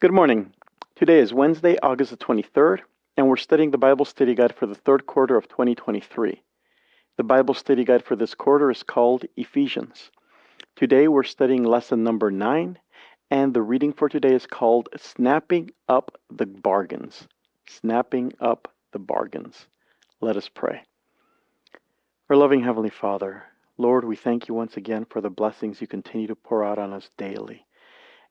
[0.00, 0.52] Good morning.
[0.94, 2.82] Today is Wednesday, August the 23rd,
[3.16, 6.40] and we're studying the Bible study guide for the third quarter of 2023.
[7.16, 10.12] The Bible study guide for this quarter is called Ephesians.
[10.76, 12.78] Today we're studying lesson number 9,
[13.32, 17.26] and the reading for today is called Snapping Up the Bargains.
[17.66, 19.66] Snapping Up the Bargains.
[20.20, 20.84] Let us pray.
[22.30, 23.42] Our loving Heavenly Father,
[23.76, 26.92] Lord, we thank you once again for the blessings you continue to pour out on
[26.92, 27.66] us daily.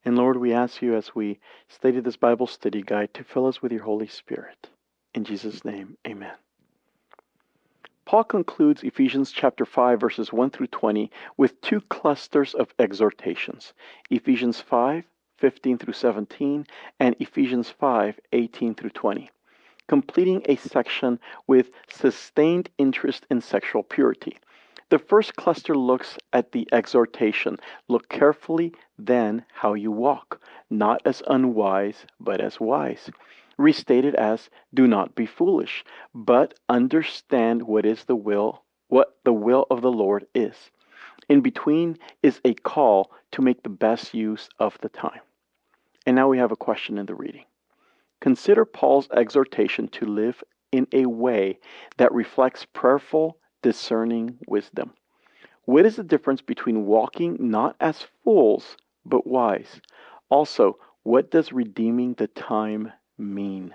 [0.05, 3.61] And Lord, we ask you as we study this Bible study guide to fill us
[3.61, 4.69] with your Holy Spirit.
[5.14, 6.36] In Jesus' name, amen.
[8.05, 13.74] Paul concludes Ephesians chapter 5 verses 1 through 20 with two clusters of exhortations.
[14.10, 15.04] Ephesians 5
[15.38, 16.66] 15 through 17
[17.00, 19.29] and Ephesians 5 18 through 20,
[19.88, 24.38] completing a section with sustained interest in sexual purity.
[24.89, 27.57] The first cluster looks at the exhortation
[27.89, 33.09] Look carefully then how you walk, not as unwise, but as wise.
[33.58, 35.83] Restated as Do not be foolish,
[36.15, 40.71] but understand what is the will, what the will of the Lord is.
[41.27, 45.19] In between is a call to make the best use of the time.
[46.05, 47.43] And now we have a question in the reading.
[48.21, 51.59] Consider Paul's exhortation to live in a way
[51.97, 54.94] that reflects prayerful discerning wisdom.
[55.66, 59.81] What is the difference between walking not as fools, but wise?
[60.30, 63.73] Also, what does redeeming the time mean?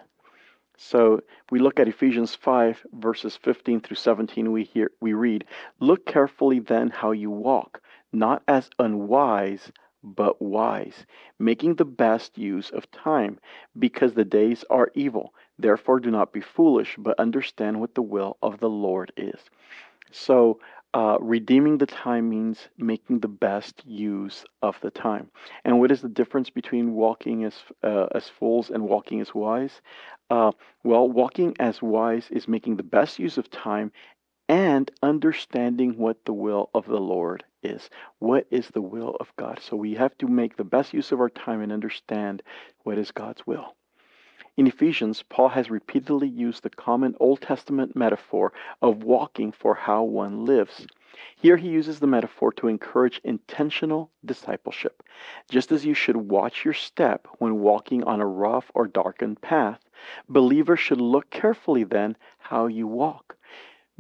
[0.77, 4.51] So we look at Ephesians 5, verses 15 through 17.
[4.51, 5.45] We hear we read,
[5.81, 9.71] Look carefully then how you walk, not as unwise,
[10.03, 11.07] but wise,
[11.39, 13.39] making the best use of time,
[13.79, 15.33] because the days are evil.
[15.59, 19.41] Therefore, do not be foolish, but understand what the will of the Lord is.
[20.11, 20.61] So,
[20.95, 25.31] uh, redeeming the time means making the best use of the time.
[25.65, 29.81] And what is the difference between walking as uh, as fools and walking as wise?
[30.29, 30.53] Uh,
[30.85, 33.91] well, walking as wise is making the best use of time
[34.49, 37.89] and understanding what the will of the Lord is.
[38.19, 39.61] What is the will of God?
[39.63, 42.43] So we have to make the best use of our time and understand
[42.83, 43.77] what is God's will.
[44.55, 48.53] In Ephesians, Paul has repeatedly used the common Old Testament metaphor
[48.83, 50.87] of walking for how one lives.
[51.35, 55.03] Here he uses the metaphor to encourage intentional discipleship.
[55.49, 59.81] Just as you should watch your step when walking on a rough or darkened path,
[60.29, 63.39] believers should look carefully then how you walk.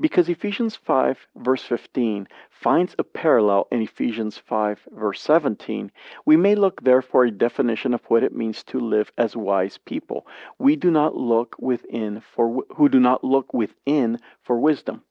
[0.02, 5.92] Because Ephesians 5, verse 15, finds a parallel in Ephesians 5, verse 17,
[6.26, 9.78] we may look there for a definition of what it means to live as wise
[9.78, 10.26] people.
[10.58, 15.04] We do not look within for who do not look within for wisdom.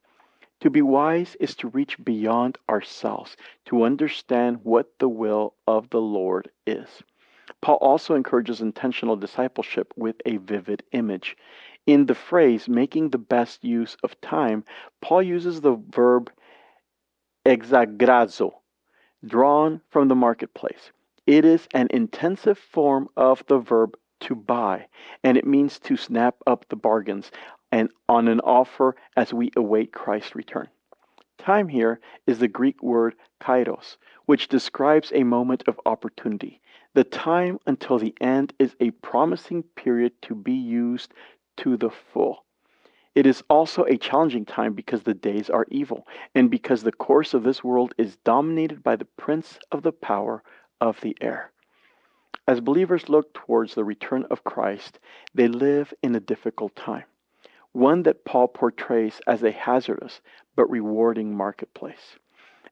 [0.60, 6.02] To be wise is to reach beyond ourselves, to understand what the will of the
[6.02, 7.02] Lord is.
[7.62, 11.36] Paul also encourages intentional discipleship with a vivid image.
[11.86, 14.64] In the phrase making the best use of time,
[15.00, 16.30] Paul uses the verb
[17.44, 18.54] exagorazo,
[19.24, 20.92] drawn from the marketplace.
[21.26, 24.86] It is an intensive form of the verb to buy,
[25.24, 27.32] and it means to snap up the bargains
[27.72, 30.68] and on an offer as we await Christ's return.
[31.38, 36.60] Time here is the Greek word kairos, which describes a moment of opportunity.
[36.94, 41.12] The time until the end is a promising period to be used
[41.58, 42.44] to the full.
[43.14, 47.34] It is also a challenging time because the days are evil and because the course
[47.34, 50.42] of this world is dominated by the prince of the power
[50.80, 51.52] of the air.
[52.48, 54.98] As believers look towards the return of Christ,
[55.34, 57.04] they live in a difficult time,
[57.72, 60.20] one that Paul portrays as a hazardous
[60.56, 62.16] but rewarding marketplace.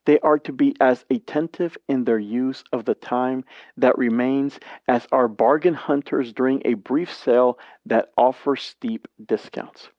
[0.07, 3.45] They are to be as attentive in their use of the time
[3.77, 9.91] that remains as are bargain hunters during a brief sale that offers steep discounts.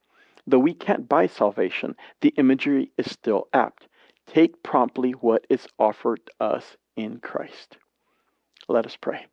[0.47, 3.87] Though we can't buy salvation, the imagery is still apt.
[4.25, 7.77] Take promptly what is offered us in Christ.
[8.67, 9.27] Let us pray.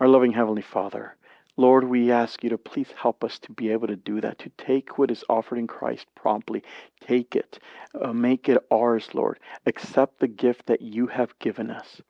[0.00, 1.16] Our loving Heavenly Father,
[1.58, 4.50] Lord, we ask you to please help us to be able to do that, to
[4.56, 6.62] take what is offered in Christ promptly.
[7.00, 7.58] Take it,
[8.00, 9.38] uh, make it ours, Lord.
[9.66, 12.00] Accept the gift that you have given us.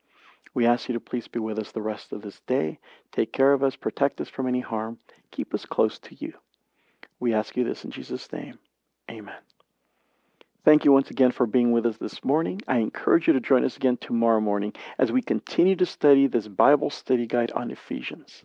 [0.55, 2.79] We ask you to please be with us the rest of this day.
[3.11, 4.99] Take care of us, protect us from any harm,
[5.33, 6.35] keep us close to you.
[7.19, 8.59] We ask you this in Jesus' name.
[9.11, 9.41] Amen.
[10.65, 12.61] Thank you once again for being with us this morning.
[12.69, 16.47] I encourage you to join us again tomorrow morning as we continue to study this
[16.47, 18.45] Bible study guide on Ephesians.